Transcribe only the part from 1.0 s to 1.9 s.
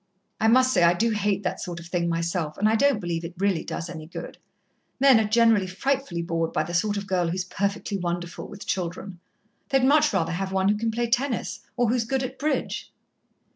hate that sort of